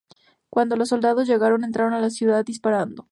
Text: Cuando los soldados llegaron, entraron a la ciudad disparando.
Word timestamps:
Cuando 0.49 0.77
los 0.77 0.89
soldados 0.89 1.27
llegaron, 1.27 1.63
entraron 1.63 1.93
a 1.93 1.99
la 2.01 2.09
ciudad 2.09 2.43
disparando. 2.43 3.07